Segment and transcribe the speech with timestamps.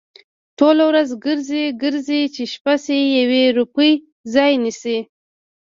[0.57, 3.91] ټوله ورځ گرځي، گرځي؛ چې شپه شي د يوې روپۍ
[4.33, 4.97] ځای نيسي؟